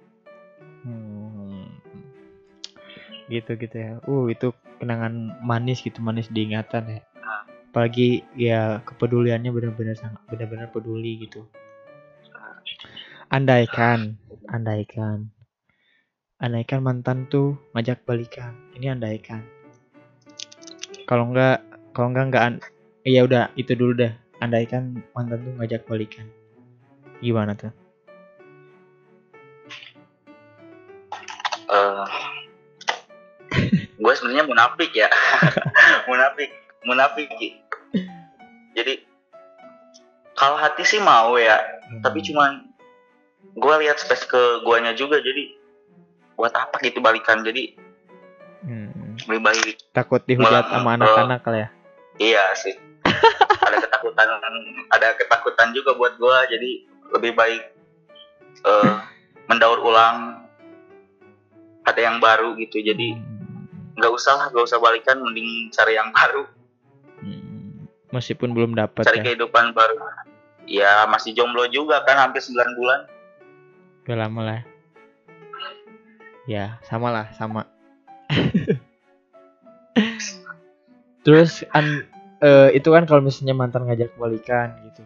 Hmm. 0.85 1.71
Gitu 3.31 3.55
gitu 3.55 3.75
ya. 3.79 3.91
Uh, 4.03 4.27
itu 4.27 4.51
kenangan 4.83 5.39
manis 5.39 5.79
gitu, 5.79 6.03
manis 6.03 6.27
diingatan 6.27 6.99
ya. 6.99 7.01
Apalagi 7.71 8.27
ya 8.35 8.83
kepeduliannya 8.83 9.47
benar-benar 9.55 9.95
sangat 9.95 10.19
benar-benar 10.27 10.67
peduli 10.75 11.23
gitu. 11.23 11.47
Andaikan, 13.31 14.19
andaikan. 14.51 15.31
Andaikan 16.35 16.83
mantan 16.83 17.31
tuh 17.31 17.55
ngajak 17.71 18.03
balikan. 18.03 18.51
Ini 18.75 18.91
andaikan. 18.91 19.39
Kalau 21.07 21.31
enggak 21.31 21.63
kalau 21.95 22.11
enggak 22.11 22.25
enggak 22.27 22.43
an- 22.43 22.63
ya 23.07 23.23
udah 23.23 23.47
itu 23.55 23.71
dulu 23.71 24.03
dah. 24.03 24.11
Andaikan 24.43 24.99
mantan 25.15 25.47
tuh 25.47 25.53
ngajak 25.63 25.87
balikan. 25.87 26.27
Gimana 27.23 27.55
tuh? 27.55 27.71
eh 31.71 32.07
gue 33.95 34.13
sebenarnya 34.19 34.43
munafik 34.43 34.91
ya 34.91 35.07
munafik 36.11 36.51
munafik 36.83 37.31
jadi 38.75 39.07
kalau 40.35 40.59
hati 40.59 40.83
sih 40.83 40.99
mau 40.99 41.39
ya 41.39 41.63
tapi 42.03 42.19
cuman 42.27 42.70
gue 43.51 43.75
lihat 43.83 43.97
space 43.97 44.25
ke 44.25 44.41
guanya 44.63 44.91
juga 44.91 45.19
jadi 45.19 45.53
buat 46.35 46.51
apa 46.51 46.79
gitu 46.81 46.99
balikan? 46.99 47.41
Jadi 47.41 47.77
Hmm. 48.61 49.17
lebih 49.25 49.41
baik 49.41 49.75
takut 49.89 50.21
dihujat 50.21 50.69
sama 50.69 50.93
eh, 50.93 50.97
anak-anak 51.01 51.41
lah 51.41 51.57
ya. 51.57 51.69
iya 52.19 52.45
sih. 52.53 52.77
Ada 53.65 53.81
ketakutan 53.81 54.27
ada 54.87 55.07
ketakutan 55.17 55.73
juga 55.73 55.97
buat 55.97 56.13
gue 56.15 56.37
jadi 56.51 56.71
lebih 57.11 57.33
baik 57.33 57.63
eh 58.61 58.93
mendaur 59.47 59.81
ulang. 59.81 60.45
Ada 61.81 62.05
yang 62.05 62.21
baru 62.21 62.53
gitu 62.55 62.77
jadi 62.79 63.17
nggak 63.97 64.13
usah 64.13 64.37
lah 64.37 64.47
nggak 64.53 64.61
usah 64.61 64.77
balikan 64.77 65.17
mending 65.17 65.73
cari 65.73 65.97
yang 65.97 66.13
baru. 66.13 66.45
Hmm, 67.17 67.89
Meskipun 68.13 68.53
belum 68.53 68.77
dapat 68.77 69.09
cari 69.09 69.25
ya. 69.25 69.33
kehidupan 69.33 69.73
baru. 69.73 69.97
Ya 70.69 71.09
masih 71.09 71.33
jomblo 71.33 71.65
juga 71.65 72.05
kan 72.05 72.21
hampir 72.21 72.45
9 72.45 72.77
bulan 72.77 73.09
Udah 74.05 74.17
lama 74.17 74.41
lah. 74.41 74.61
Ya, 76.49 76.81
sama 76.89 77.13
lah, 77.13 77.29
sama. 77.37 77.69
Terus 81.25 81.61
an, 81.77 82.09
eh, 82.41 82.73
itu 82.73 82.89
kan 82.89 83.05
kalau 83.05 83.21
misalnya 83.21 83.53
mantan 83.53 83.85
ngajak 83.85 84.17
balikan 84.17 84.73
gitu. 84.89 85.05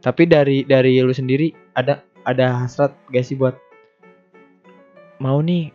Tapi 0.00 0.24
dari 0.24 0.64
dari 0.64 0.96
lu 1.04 1.12
sendiri 1.12 1.52
ada 1.76 2.00
ada 2.24 2.64
hasrat 2.64 2.96
gak 3.12 3.24
sih 3.26 3.36
buat 3.36 3.52
mau 5.20 5.42
nih 5.44 5.68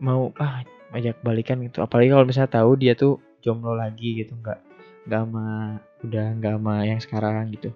mau 0.00 0.32
ah 0.40 0.64
ngajak 0.96 1.20
balikan 1.20 1.60
gitu. 1.60 1.84
Apalagi 1.84 2.08
kalau 2.08 2.24
misalnya 2.24 2.56
tahu 2.56 2.80
dia 2.80 2.96
tuh 2.96 3.20
jomblo 3.44 3.76
lagi 3.76 4.16
gitu, 4.24 4.32
nggak 4.32 4.58
nggak 5.04 5.20
sama 5.28 5.76
udah 6.00 6.26
nggak 6.40 6.52
sama 6.56 6.74
yang 6.88 7.00
sekarang 7.02 7.52
gitu. 7.52 7.68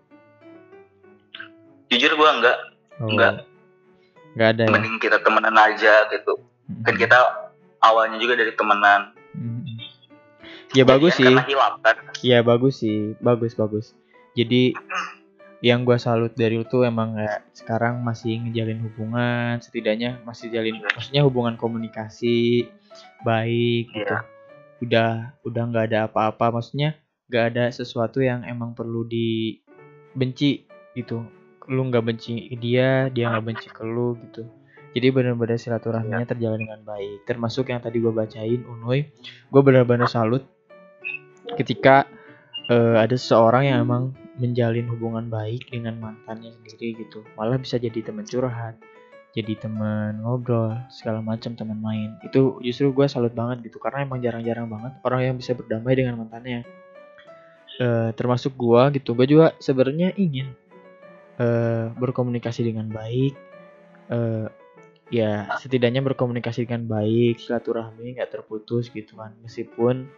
jujur 1.92 2.10
gua 2.18 2.42
nggak 2.42 2.58
Oh, 3.02 3.10
Nggak. 3.10 3.42
Nggak 4.34 4.48
ada 4.58 4.62
ya. 4.66 4.70
mending 4.70 4.98
kita 4.98 5.18
temenan 5.22 5.54
aja 5.54 5.94
gitu. 6.10 6.32
Kan 6.82 6.94
Mm-mm. 6.94 7.00
kita 7.00 7.18
awalnya 7.78 8.18
juga 8.18 8.34
dari 8.38 8.52
temenan. 8.54 9.14
Mm-mm. 9.34 9.78
ya 10.74 10.82
bagus 10.82 11.14
sih. 11.18 11.30
hilang 11.30 11.78
kan? 11.80 11.96
Ya 12.20 12.42
bagus 12.42 12.82
sih. 12.82 13.14
Bagus 13.22 13.54
bagus. 13.54 13.94
Jadi 14.34 14.74
yang 15.64 15.86
gua 15.86 15.96
salut 15.96 16.34
dari 16.36 16.60
lu 16.60 16.66
tuh 16.66 16.84
emang 16.84 17.16
kayak 17.16 17.48
sekarang 17.56 18.04
masih 18.04 18.36
ngejalin 18.42 18.84
hubungan 18.84 19.56
setidaknya 19.64 20.20
masih 20.28 20.52
jalin 20.52 20.76
maksudnya 20.82 21.24
hubungan 21.24 21.56
komunikasi 21.56 22.68
baik 23.24 23.88
gitu. 23.94 24.04
Iya. 24.04 24.20
udah 24.84 25.10
udah 25.46 25.62
nggak 25.70 25.84
ada 25.94 26.00
apa-apa. 26.10 26.52
Maksudnya 26.60 26.98
nggak 27.30 27.44
ada 27.54 27.64
sesuatu 27.72 28.20
yang 28.20 28.44
emang 28.44 28.76
perlu 28.76 29.06
dibenci 29.08 30.68
gitu 30.92 31.24
lu 31.70 31.88
nggak 31.88 32.04
benci 32.04 32.52
dia 32.60 33.08
dia 33.08 33.30
nggak 33.32 33.44
benci 33.44 33.68
ke 33.70 33.82
lu 33.84 34.16
gitu. 34.30 34.46
Jadi 34.94 35.10
benar-benar 35.10 35.58
silaturahminya 35.58 36.22
terjalan 36.22 36.62
dengan 36.62 36.80
baik. 36.86 37.26
Termasuk 37.26 37.74
yang 37.74 37.82
tadi 37.82 37.98
gua 37.98 38.14
bacain 38.14 38.62
Unoy 38.62 39.10
gue 39.50 39.62
benar-benar 39.62 40.06
salut 40.06 40.46
ketika 41.58 42.06
eh, 42.70 42.96
ada 42.98 43.14
seseorang 43.14 43.66
yang 43.66 43.78
emang 43.84 44.14
menjalin 44.38 44.86
hubungan 44.90 45.26
baik 45.30 45.66
dengan 45.70 45.98
mantannya 45.98 46.54
sendiri 46.54 47.06
gitu. 47.06 47.26
Malah 47.34 47.58
bisa 47.58 47.78
jadi 47.78 48.00
teman 48.06 48.26
curhat 48.26 48.78
jadi 49.34 49.58
teman 49.58 50.22
ngobrol 50.22 50.78
segala 50.94 51.18
macam 51.18 51.58
teman 51.58 51.82
main. 51.82 52.14
Itu 52.22 52.62
justru 52.62 52.94
gue 52.94 53.10
salut 53.10 53.34
banget 53.34 53.66
gitu. 53.66 53.82
Karena 53.82 54.06
emang 54.06 54.22
jarang-jarang 54.22 54.70
banget 54.70 54.92
orang 55.02 55.20
yang 55.26 55.34
bisa 55.34 55.58
berdamai 55.58 55.98
dengan 55.98 56.22
mantannya. 56.22 56.62
Eh, 57.82 58.10
termasuk 58.14 58.54
gue 58.54 59.02
gitu. 59.02 59.18
Gue 59.18 59.26
juga 59.26 59.50
sebenarnya 59.58 60.14
ingin 60.14 60.54
eh, 61.40 61.86
berkomunikasi 61.94 62.66
dengan 62.66 62.90
baik. 62.90 63.34
Eh, 64.10 64.46
ya 65.12 65.46
setidaknya 65.60 66.00
berkomunikasi 66.00 66.64
dengan 66.64 66.88
baik 66.88 67.36
silaturahmi 67.38 68.18
nggak 68.18 68.30
terputus 68.32 68.90
gitu 68.90 69.16
kan. 69.18 69.32
Meskipun 69.44 70.08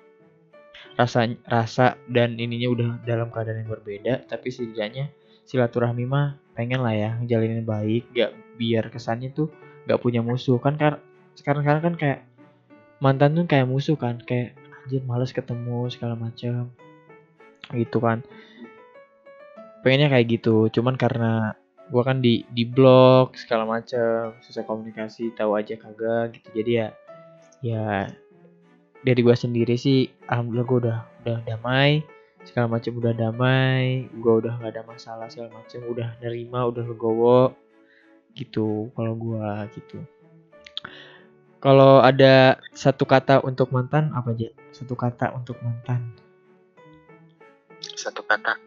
rasa 0.96 1.28
rasa 1.44 2.00
dan 2.08 2.40
ininya 2.40 2.68
udah 2.73 2.88
dalam 3.04 3.28
keadaan 3.28 3.64
yang 3.64 3.70
berbeda 3.73 4.25
tapi 4.32 4.49
setidaknya 4.49 5.12
silaturahmi 5.44 6.08
mah 6.08 6.40
pengen 6.56 6.80
lah 6.80 6.96
ya 6.96 7.11
jalinin 7.28 7.68
baik 7.68 8.08
gak 8.16 8.32
biar 8.56 8.88
kesannya 8.88 9.32
tuh 9.37 9.52
gak 9.85 10.00
punya 10.00 10.25
musuh. 10.25 10.56
Kan 10.58 10.80
kar 10.80 11.04
sekarang 11.37 11.62
sekarang 11.62 11.82
kan 11.85 11.94
kayak 12.00 12.20
mantan 12.99 13.37
tuh 13.37 13.44
kayak 13.44 13.68
musuh 13.68 13.94
kan 13.94 14.16
kayak 14.25 14.56
anjir 14.87 15.04
males 15.04 15.35
ketemu 15.37 15.90
segala 15.92 16.16
macam 16.16 16.73
gitu 17.75 17.99
kan 17.99 18.23
pengennya 19.87 20.11
kayak 20.11 20.43
gitu 20.43 20.66
cuman 20.75 20.99
karena 20.99 21.55
gua 21.95 22.02
kan 22.02 22.19
di 22.19 22.43
di 22.50 22.66
blog 22.66 23.38
segala 23.38 23.62
macam 23.62 24.35
susah 24.43 24.66
komunikasi 24.66 25.31
tahu 25.38 25.55
aja 25.55 25.78
kagak 25.78 26.35
gitu. 26.35 26.49
Jadi 26.59 26.71
ya 26.75 26.88
ya 27.62 27.87
dari 29.07 29.21
gua 29.23 29.38
sendiri 29.38 29.78
sih 29.78 30.11
alhamdulillah 30.26 30.66
gua 30.66 30.78
udah 30.83 30.99
udah 31.23 31.38
damai 31.47 32.02
segala 32.43 32.66
macam 32.75 32.99
udah 32.99 33.14
damai 33.14 34.11
gua 34.19 34.43
udah 34.43 34.59
nggak 34.59 34.75
ada 34.75 34.83
masalah 34.83 35.31
segala 35.31 35.55
macam 35.55 35.78
udah 35.87 36.19
nerima 36.19 36.66
udah 36.66 36.83
legowo 36.83 37.55
gitu 38.35 38.90
kalau 38.99 39.14
gua 39.14 39.71
gitu. 39.71 40.02
Kalau 41.62 42.02
ada 42.02 42.59
satu 42.75 43.07
kata 43.07 43.38
untuk 43.47 43.71
mantan 43.71 44.11
apa 44.19 44.35
aja? 44.35 44.50
Satu 44.75 44.99
kata 44.99 45.31
untuk 45.38 45.57
mantan. 45.62 46.11
Satu 47.97 48.26
kata 48.26 48.65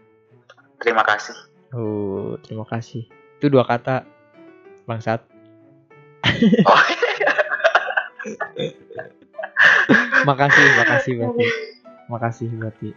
terima 0.80 1.04
kasih. 1.06 1.36
Oh 1.76 2.36
terima 2.42 2.66
kasih. 2.66 3.06
Itu 3.40 3.52
dua 3.52 3.64
kata 3.68 4.04
bangsat. 4.90 5.22
Oh, 6.66 6.80
makasih 10.30 10.66
makasih 10.78 11.12
berarti 11.16 11.46
makasih 12.12 12.48
berarti 12.54 12.90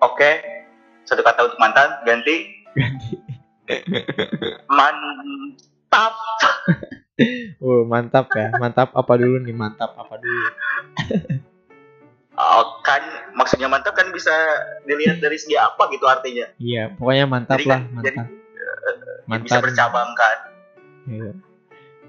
oke 0.00 0.30
satu 1.04 1.20
kata 1.26 1.50
untuk 1.50 1.58
mantan 1.60 1.90
ganti. 2.06 2.64
Ganti. 2.72 3.18
Mantap. 4.70 6.14
Oh 7.60 7.82
mantap 7.84 8.30
ya. 8.32 8.54
Mantap 8.56 8.94
apa 8.94 9.12
dulu 9.18 9.42
nih? 9.42 9.54
Mantap 9.54 9.92
apa 9.98 10.14
dulu 10.22 10.46
Oh, 12.40 12.80
kan 12.80 13.04
maksudnya 13.36 13.68
mantap 13.68 13.92
kan 13.92 14.08
bisa 14.10 14.32
dilihat 14.88 15.20
dari 15.20 15.36
segi 15.36 15.60
apa 15.60 15.92
gitu 15.92 16.08
artinya 16.08 16.48
iya 16.56 16.88
pokoknya 16.88 17.26
mantap 17.28 17.60
Jadi 17.60 17.68
lah 17.68 17.80
kan- 17.84 17.92
mantap 17.92 18.24
bisa 19.44 19.52
mantap 19.52 19.60
bercabang 19.60 20.10
kan 20.16 20.38
Iya. 21.08 21.32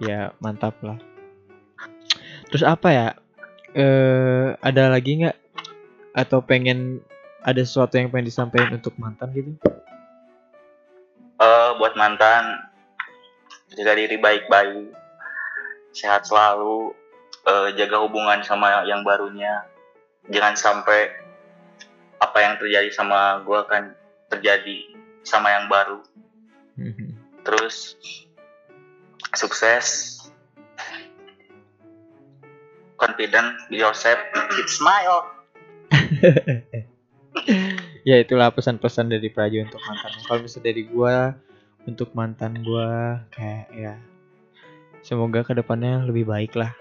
Ya, 0.01 0.21
mantap 0.37 0.75
lah. 0.81 0.97
Terus 2.49 2.61
apa 2.61 2.89
ya? 2.91 3.07
Eh, 3.71 4.47
ada 4.59 4.91
lagi 4.91 5.23
nggak? 5.23 5.37
Atau 6.11 6.43
pengen 6.43 6.99
ada 7.41 7.61
sesuatu 7.63 7.95
yang 7.95 8.11
pengen 8.11 8.27
disampaikan 8.27 8.75
untuk 8.75 8.93
mantan 8.99 9.31
gitu? 9.31 9.55
Eh, 11.41 11.69
buat 11.79 11.95
mantan 11.95 12.61
jaga 13.71 13.95
diri 13.95 14.19
baik-baik 14.19 14.91
sehat 15.95 16.27
selalu 16.27 16.91
eh, 17.47 17.69
jaga 17.73 18.03
hubungan 18.03 18.43
sama 18.43 18.83
yang 18.85 19.01
barunya 19.01 19.63
jangan 20.29 20.53
sampai 20.53 21.09
apa 22.21 22.37
yang 22.37 22.53
terjadi 22.61 22.89
sama 22.93 23.41
gua 23.41 23.65
kan 23.65 23.97
terjadi 24.29 24.93
sama 25.25 25.49
yang 25.49 25.65
baru. 25.65 25.99
Terus 27.45 27.97
sukses. 29.33 30.17
Confident 33.01 33.57
be 33.73 33.81
yourself. 33.81 34.21
Keep 34.53 34.69
smile. 34.69 35.25
Ya 38.01 38.17
itulah 38.17 38.49
pesan-pesan 38.49 39.13
dari 39.13 39.29
Prajo 39.29 39.61
untuk 39.61 39.77
mantan. 39.85 40.11
Kalau 40.25 40.41
misalnya 40.41 40.73
dari 40.73 40.83
gua 40.89 41.37
untuk 41.85 42.09
mantan 42.17 42.65
gua 42.65 43.21
kayak 43.29 43.69
ya 43.77 43.93
semoga 45.05 45.45
ke 45.45 45.53
depannya 45.53 46.05
lebih 46.05 46.29
baik 46.29 46.53
lah 46.57 46.73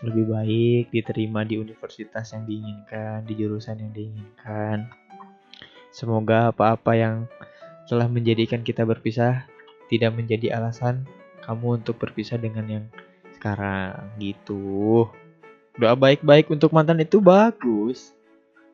lebih 0.00 0.32
baik 0.32 0.84
diterima 0.88 1.44
di 1.44 1.60
universitas 1.60 2.32
yang 2.32 2.48
diinginkan 2.48 3.20
di 3.28 3.34
jurusan 3.36 3.76
yang 3.76 3.92
diinginkan. 3.92 4.88
Semoga 5.92 6.48
apa-apa 6.48 6.96
yang 6.96 7.28
telah 7.84 8.08
menjadikan 8.08 8.64
kita 8.64 8.88
berpisah 8.88 9.44
tidak 9.92 10.16
menjadi 10.16 10.56
alasan 10.56 11.04
kamu 11.44 11.82
untuk 11.82 12.00
berpisah 12.00 12.40
dengan 12.40 12.64
yang 12.70 12.86
sekarang 13.36 13.92
gitu. 14.16 15.10
Doa 15.76 15.92
baik-baik 15.98 16.48
untuk 16.48 16.72
mantan 16.72 17.04
itu 17.04 17.20
bagus 17.20 18.16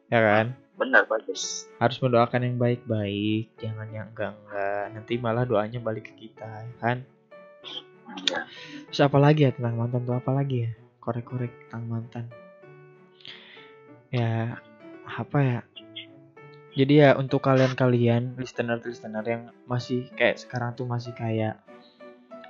ya 0.07 0.23
kan? 0.23 0.55
Benar 0.79 1.11
bagus. 1.11 1.67
Harus 1.83 1.99
mendoakan 1.99 2.47
yang 2.47 2.57
baik-baik 2.61 3.51
jangan 3.59 3.89
yang 3.91 4.07
enggak-enggak. 4.15 4.95
Nanti 4.95 5.15
malah 5.19 5.43
doanya 5.43 5.83
balik 5.83 6.13
ke 6.13 6.29
kita 6.29 6.47
ya 6.47 6.77
kan? 6.79 6.99
Iya. 8.17 8.47
terus 8.87 9.03
apa 9.03 9.19
lagi 9.19 9.45
ya 9.45 9.51
tentang 9.51 9.75
mantan 9.75 10.07
tuh? 10.07 10.15
Apa 10.15 10.31
lagi 10.31 10.63
ya 10.63 10.86
korek-korek 11.07 11.55
tentang 11.71 11.87
mantan. 11.87 12.27
Ya 14.11 14.59
apa 15.07 15.39
ya? 15.39 15.61
Jadi 16.77 17.01
ya 17.01 17.15
untuk 17.17 17.41
kalian-kalian 17.47 18.37
listener-listener 18.37 19.25
yang 19.25 19.43
masih 19.65 20.11
kayak 20.19 20.37
sekarang 20.43 20.75
tuh 20.75 20.85
masih 20.85 21.15
kayak 21.15 21.63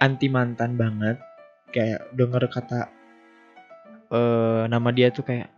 anti 0.03 0.27
mantan 0.27 0.75
banget 0.75 1.21
kayak 1.71 2.11
denger 2.17 2.49
kata 2.51 2.91
eh 4.11 4.63
nama 4.67 4.89
dia 4.91 5.15
tuh 5.15 5.23
kayak 5.23 5.53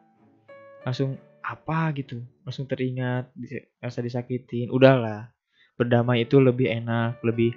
langsung 0.85 1.17
apa 1.41 1.97
gitu 1.97 2.21
langsung 2.45 2.69
teringat 2.69 3.33
rasa 3.81 4.05
disakitin 4.05 4.69
udahlah. 4.69 5.33
Berdamai 5.79 6.27
itu 6.27 6.43
lebih 6.43 6.69
enak 6.69 7.23
lebih 7.23 7.55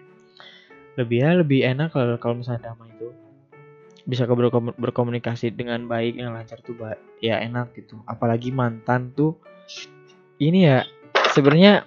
lebih 0.96 1.18
ya 1.24 1.32
lebih 1.36 1.60
enak 1.66 1.92
kalau 1.92 2.16
kalau 2.22 2.40
misalnya 2.40 2.72
damai 2.72 2.88
itu 2.92 3.12
bisa 4.06 4.26
berkomunikasi 4.78 5.54
dengan 5.54 5.86
baik 5.86 6.18
yang 6.18 6.34
lancar 6.34 6.60
tuh 6.62 6.78
ya 7.22 7.42
enak 7.42 7.74
gitu. 7.78 8.02
Apalagi 8.10 8.50
mantan 8.50 9.14
tuh 9.14 9.38
ini 10.42 10.66
ya 10.66 10.84
sebenarnya 11.32 11.86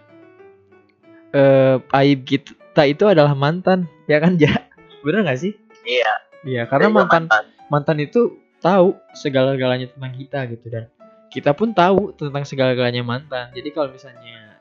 eh 1.35 1.77
aib 1.83 2.23
kita 2.23 2.83
itu 2.87 3.05
adalah 3.11 3.35
mantan 3.35 3.91
ya 4.07 4.23
kan 4.23 4.39
ja? 4.39 4.55
Bener 5.03 5.27
nggak 5.27 5.41
sih? 5.41 5.53
Iya. 5.85 6.13
Iya 6.45 6.63
karena 6.69 6.93
juga 6.93 7.09
mantan. 7.09 7.45
mantan 7.73 7.99
itu 8.05 8.37
tahu 8.61 8.97
segala-galanya 9.17 9.89
tentang 9.93 10.13
kita 10.13 10.39
gitu 10.53 10.67
dan 10.69 10.85
kita 11.33 11.51
pun 11.51 11.75
tahu 11.75 12.15
tentang 12.15 12.45
segala-galanya 12.47 13.03
mantan. 13.03 13.51
Jadi 13.57 13.69
kalau 13.75 13.91
misalnya 13.91 14.61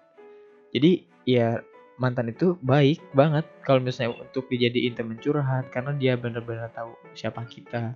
jadi 0.73 1.05
ya 1.23 1.61
mantan 1.97 2.33
itu 2.33 2.57
baik 2.61 3.01
banget. 3.13 3.45
Kalau 3.65 3.79
misalnya 3.79 4.17
untuk 4.17 4.49
dijadiin 4.49 4.97
temen 4.97 5.17
curhat 5.21 5.69
karena 5.69 5.93
dia 5.93 6.13
benar-benar 6.17 6.69
tahu 6.73 6.93
siapa 7.13 7.45
kita. 7.45 7.93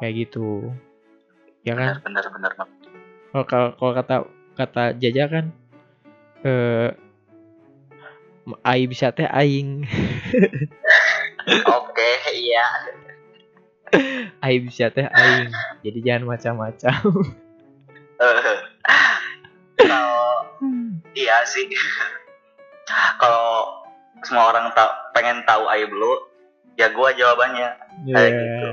Kayak 0.00 0.28
gitu. 0.28 0.72
Ya 1.64 1.76
kan? 1.76 2.00
Benar 2.04 2.24
kalau 3.30 3.44
kalau 3.46 3.68
kalau 3.78 3.92
kata 3.94 4.16
kata 4.58 4.84
Jaja 4.98 5.30
kan 5.30 5.54
eh 6.42 6.90
ai 8.66 8.88
bisa 8.90 9.14
teh 9.14 9.28
aing. 9.28 9.86
Oke 11.68 12.10
iya. 12.34 12.66
Ai 14.44 14.62
bisa 14.62 14.86
teh 14.90 15.06
aing. 15.06 15.50
Jadi 15.82 15.98
jangan 16.06 16.34
macam-macam. 16.34 17.02
Eh, 18.20 18.58
kalau 19.78 20.46
iya 21.20 21.42
sih 21.42 21.66
kalau 23.16 23.80
semua 24.22 24.52
orang 24.52 24.72
tak 24.72 24.90
pengen 25.12 25.40
tahu 25.44 25.64
aib 25.72 25.90
lu 25.90 26.12
ya 26.76 26.92
gua 26.92 27.12
jawabannya 27.12 27.68
Kayak 28.06 28.30
Iya. 28.30 28.36
gitu. 28.36 28.68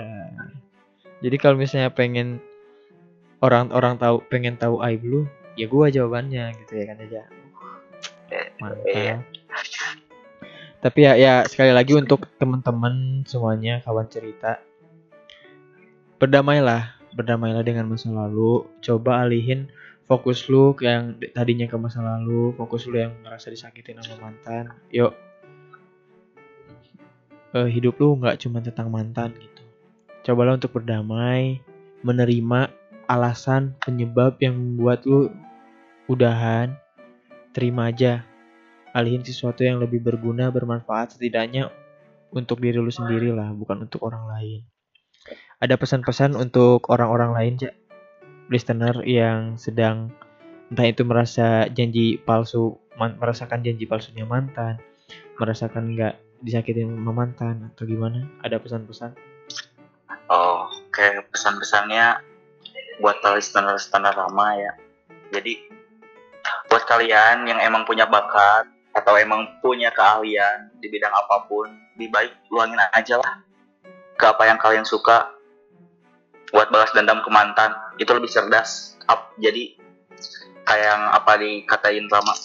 Jadi 1.18 1.36
kalau 1.42 1.56
misalnya 1.58 1.90
pengen 1.90 2.38
orang-orang 3.40 3.98
tahu 3.98 4.22
pengen 4.30 4.56
tahu 4.56 4.80
aib 4.86 5.02
lu, 5.02 5.26
ya 5.58 5.66
gua 5.66 5.90
jawabannya 5.90 6.54
gitu 6.64 6.74
ya 6.78 6.86
kan 6.86 6.98
aja. 7.02 7.22
Eh, 8.28 8.46
Mantap. 8.60 8.86
iya. 8.88 9.16
Tapi 10.78 11.00
ya 11.02 11.14
ya 11.18 11.34
sekali 11.50 11.74
lagi 11.74 11.98
untuk 11.98 12.30
teman-teman 12.38 13.26
semuanya 13.26 13.82
kawan 13.82 14.06
cerita 14.08 14.62
berdamailah, 16.18 16.98
berdamailah 17.14 17.66
dengan 17.66 17.90
masa 17.90 18.10
lalu. 18.10 18.66
Coba 18.82 19.26
alihin 19.26 19.70
fokus 20.08 20.48
lu 20.48 20.72
ke 20.72 20.88
yang 20.88 21.20
tadinya 21.36 21.68
ke 21.68 21.76
masa 21.76 22.00
lalu, 22.00 22.56
fokus 22.56 22.88
lu 22.88 22.96
yang 22.96 23.14
ngerasa 23.28 23.52
disakitin 23.52 24.00
sama 24.00 24.32
mantan. 24.32 24.72
Yuk. 24.90 25.12
Eh, 27.56 27.68
hidup 27.68 28.00
lu 28.00 28.16
nggak 28.16 28.40
cuma 28.40 28.64
tentang 28.64 28.88
mantan 28.88 29.36
gitu. 29.36 29.64
Cobalah 30.24 30.56
untuk 30.56 30.80
berdamai, 30.80 31.60
menerima 32.04 32.72
alasan 33.08 33.76
penyebab 33.84 34.40
yang 34.40 34.56
membuat 34.56 35.04
lu 35.04 35.32
udahan. 36.08 36.76
Terima 37.52 37.92
aja 37.92 38.24
alihin 38.96 39.24
sesuatu 39.24 39.62
yang 39.66 39.78
lebih 39.84 40.00
berguna, 40.04 40.50
bermanfaat 40.50 41.20
setidaknya 41.20 41.70
untuk 42.32 42.60
diri 42.64 42.80
lu 42.80 42.92
sendiri 42.92 43.32
lah, 43.32 43.52
bukan 43.52 43.88
untuk 43.88 44.04
orang 44.08 44.28
lain. 44.28 44.62
Ada 45.58 45.76
pesan-pesan 45.76 46.38
untuk 46.38 46.86
orang-orang 46.94 47.32
lain, 47.34 47.54
ja? 47.58 47.72
Listener 48.48 49.04
yang 49.04 49.56
sedang 49.60 50.12
entah 50.72 50.88
itu 50.88 51.04
merasa 51.08 51.68
janji 51.72 52.20
palsu, 52.20 52.76
merasakan 52.98 53.64
janji 53.64 53.88
palsunya 53.88 54.28
mantan, 54.28 54.80
merasakan 55.40 55.96
nggak 55.96 56.20
disakitin 56.44 56.92
sama 57.00 57.12
mantan 57.26 57.72
atau 57.72 57.88
gimana? 57.88 58.28
Ada 58.44 58.60
pesan-pesan? 58.60 59.38
oh 60.32 60.68
oke 60.68 61.08
pesan-pesannya 61.32 62.20
buat 63.00 63.18
listener-listener 63.22 64.14
lama 64.16 64.48
ya 64.58 64.74
jadi 65.32 65.54
buat 66.72 66.84
kalian 66.88 67.48
yang 67.48 67.60
emang 67.64 67.88
punya 67.88 68.08
bakat 68.08 68.68
atau 68.96 69.14
emang 69.16 69.46
punya 69.62 69.94
keahlian 69.94 70.74
di 70.82 70.90
bidang 70.90 71.14
apa 71.14 71.46
pun 71.46 71.70
lebih 71.96 72.10
baik 72.10 72.34
luangin 72.50 72.82
aja 72.94 73.22
lah 73.22 73.46
ke 74.18 74.26
apa 74.26 74.44
yang 74.50 74.58
kalian 74.58 74.84
suka 74.84 75.30
buat 76.52 76.72
balas 76.72 76.92
dendam 76.96 77.20
ke 77.24 77.30
mantan 77.32 77.76
itu 78.00 78.10
lebih 78.12 78.32
cerdas 78.32 78.96
Ap- 79.08 79.36
jadi 79.40 79.76
kayak 80.68 80.86
yang 80.88 81.04
apa 81.12 81.32
dikatain 81.40 82.06
lama 82.12 82.36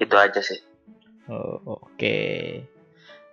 itu 0.00 0.16
aja 0.16 0.40
sih 0.40 0.60
Oh, 1.24 1.56
Oke. 1.64 2.60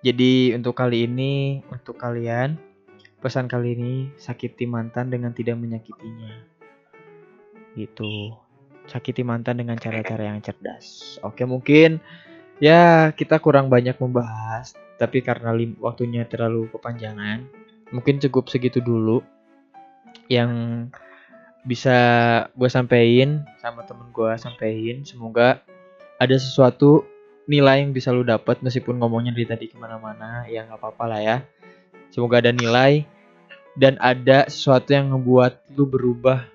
Jadi 0.02 0.56
untuk 0.56 0.74
kali 0.74 1.06
ini, 1.06 1.62
untuk 1.70 2.00
kalian, 2.00 2.58
pesan 3.22 3.52
kali 3.52 3.78
ini 3.78 3.94
sakiti 4.16 4.66
mantan 4.66 5.12
dengan 5.12 5.36
tidak 5.36 5.60
menyakitinya. 5.60 6.32
Gitu. 7.76 8.34
Sakiti 8.90 9.22
mantan 9.22 9.62
dengan 9.62 9.78
cara-cara 9.78 10.34
yang 10.34 10.42
cerdas. 10.42 11.20
Oke, 11.22 11.46
mungkin 11.46 12.02
ya 12.58 13.12
kita 13.14 13.38
kurang 13.38 13.70
banyak 13.70 13.94
membahas, 14.02 14.74
tapi 14.98 15.22
karena 15.22 15.54
waktunya 15.78 16.26
terlalu 16.26 16.66
kepanjangan, 16.74 17.46
mungkin 17.92 18.20
cukup 18.24 18.48
segitu 18.48 18.80
dulu 18.80 19.22
yang 20.28 20.88
bisa 21.62 21.98
gue 22.58 22.70
sampein 22.72 23.46
sama 23.62 23.86
temen 23.86 24.10
gue 24.10 24.32
sampein. 24.40 25.06
Semoga 25.06 25.62
ada 26.18 26.36
sesuatu 26.38 27.06
nilai 27.50 27.82
yang 27.82 27.92
bisa 27.92 28.14
lu 28.14 28.22
dapat 28.22 28.62
meskipun 28.62 29.02
ngomongnya 29.02 29.34
dari 29.34 29.48
tadi 29.50 29.66
ke 29.68 29.76
mana-mana 29.76 30.46
ya 30.46 30.64
nggak 30.64 30.78
apa-apa 30.78 31.04
lah 31.10 31.20
ya 31.20 31.38
semoga 32.14 32.40
ada 32.40 32.54
nilai 32.54 33.04
dan 33.76 33.98
ada 33.98 34.46
sesuatu 34.48 34.94
yang 34.94 35.12
ngebuat 35.16 35.74
lu 35.74 35.84
berubah 35.90 36.46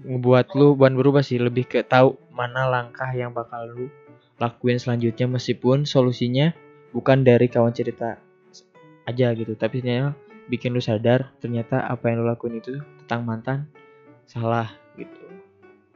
ngebuat 0.00 0.46
lu 0.56 0.74
bukan 0.74 0.94
berubah 0.96 1.22
sih 1.22 1.38
lebih 1.38 1.68
ke 1.68 1.84
tahu 1.84 2.16
mana 2.32 2.66
langkah 2.66 3.12
yang 3.12 3.30
bakal 3.30 3.62
lu 3.68 3.86
lakuin 4.40 4.80
selanjutnya 4.80 5.28
meskipun 5.28 5.84
solusinya 5.84 6.50
bukan 6.90 7.22
dari 7.22 7.46
kawan 7.52 7.70
cerita 7.76 8.16
aja 9.04 9.26
gitu 9.36 9.52
tapi 9.54 9.84
ternyata 9.84 10.16
bikin 10.46 10.74
lu 10.74 10.82
sadar 10.82 11.30
ternyata 11.42 11.82
apa 11.86 12.10
yang 12.10 12.22
lu 12.22 12.26
lakuin 12.30 12.58
itu 12.62 12.78
tentang 13.04 13.26
mantan 13.26 13.58
salah 14.26 14.70
gitu 14.98 15.22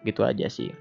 gitu 0.07 0.23
aja 0.25 0.47
sih 0.51 0.73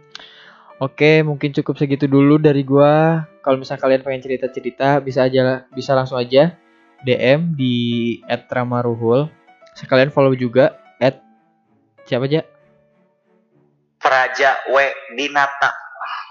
Oke, 0.79 1.27
mungkin 1.27 1.51
cukup 1.51 1.75
segitu 1.75 2.07
dulu 2.07 2.39
dari 2.39 2.63
gua. 2.63 3.27
Kalau 3.43 3.59
misalnya 3.59 3.83
kalian 3.83 3.99
pengen 3.99 4.23
cerita-cerita, 4.23 5.03
bisa 5.03 5.27
aja 5.27 5.67
bisa 5.75 5.91
langsung 5.91 6.15
aja 6.15 6.55
DM 7.03 7.51
di 7.59 7.75
@ramaruhul. 8.23 9.27
Sekalian 9.75 10.07
follow 10.07 10.31
juga 10.39 10.79
at 11.03 11.19
siapa 12.07 12.31
aja? 12.31 12.47
Praja 13.99 14.55
W 14.71 14.75
Dinata 15.19 15.89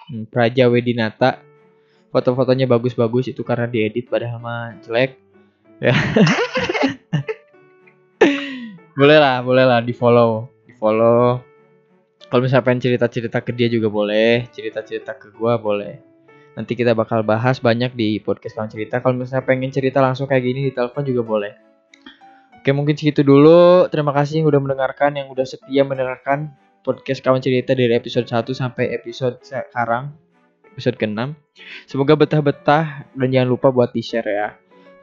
Hmm, 0.09 0.24
Praja 0.24 0.72
Wedinata. 0.72 1.44
Foto-fotonya 2.09 2.64
bagus-bagus 2.64 3.29
itu 3.29 3.44
karena 3.44 3.68
diedit 3.68 4.09
padahal 4.09 4.40
mah 4.40 4.72
jelek. 4.81 5.20
Ya. 5.85 5.92
boleh 8.98 9.18
lah, 9.22 9.38
boleh 9.46 9.62
lah 9.62 9.78
di 9.78 9.94
follow, 9.94 10.50
di 10.66 10.74
follow. 10.74 11.38
Kalau 12.26 12.40
misalnya 12.42 12.66
pengen 12.66 12.82
cerita-cerita 12.82 13.38
ke 13.46 13.54
dia 13.54 13.70
juga 13.70 13.87
boleh, 13.87 14.50
cerita-cerita 14.50 15.14
ke 15.14 15.30
gua 15.30 15.54
boleh. 15.54 16.02
Nanti 16.58 16.74
kita 16.74 16.98
bakal 16.98 17.22
bahas 17.22 17.62
banyak 17.62 17.94
di 17.94 18.18
podcast 18.18 18.58
kawan 18.58 18.66
cerita. 18.66 18.98
Kalau 18.98 19.14
misalnya 19.14 19.46
pengen 19.46 19.70
cerita 19.70 20.02
langsung 20.02 20.26
kayak 20.26 20.42
gini 20.42 20.61
di 20.66 20.72
telepon 20.74 21.06
juga 21.06 21.22
boleh. 21.22 21.52
Oke 22.58 22.74
mungkin 22.74 22.98
segitu 22.98 23.22
dulu. 23.22 23.87
Terima 23.87 24.11
kasih 24.11 24.42
yang 24.42 24.50
udah 24.50 24.61
mendengarkan, 24.66 25.14
yang 25.14 25.30
udah 25.30 25.46
setia 25.46 25.87
mendengarkan 25.87 26.58
podcast 26.82 27.22
kawan 27.22 27.38
cerita 27.38 27.78
dari 27.78 27.94
episode 27.94 28.26
1 28.26 28.50
sampai 28.50 28.90
episode 28.90 29.38
sekarang, 29.46 30.11
episode 30.74 30.98
ke-6. 30.98 31.38
Semoga 31.87 32.18
betah-betah 32.18 33.06
dan 33.14 33.28
jangan 33.30 33.48
lupa 33.54 33.70
buat 33.70 33.94
di-share 33.94 34.26
ya. 34.26 34.48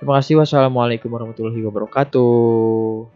Terima 0.03 0.19
kasih. 0.19 0.43
Wassalamualaikum 0.43 1.07
warahmatullahi 1.07 1.63
wabarakatuh. 1.63 3.14